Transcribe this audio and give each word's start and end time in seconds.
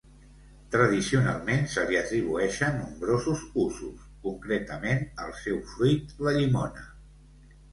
Tradicionalment 0.75 1.67
se 1.73 1.83
li 1.91 1.99
atribueixen 1.99 2.79
nombrosos 2.79 3.43
usos, 3.65 4.07
concretament, 4.27 5.05
al 5.27 5.37
seu 5.43 5.63
fruit, 5.75 6.17
la 6.29 6.35
llimona. 6.41 6.91